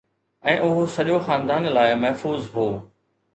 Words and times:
۽ 0.53 0.55
اهو 0.67 0.81
سڄو 0.95 1.17
خاندان 1.27 1.63
لاء 1.75 1.89
محفوظ 2.07 2.41
هو 2.57 2.67